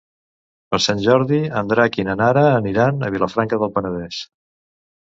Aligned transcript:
Per 0.75 0.79
Sant 0.85 1.03
Jordi 1.07 1.39
en 1.61 1.69
Drac 1.73 2.01
i 2.01 2.07
na 2.09 2.17
Nara 2.25 2.47
aniran 2.55 2.99
a 2.99 3.13
Vilafranca 3.19 3.65
del 3.67 3.77
Penedès. 3.79 4.29